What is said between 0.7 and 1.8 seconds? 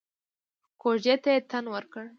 کوژدې ته يې تن